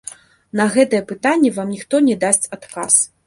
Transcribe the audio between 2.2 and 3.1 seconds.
дасць адказ.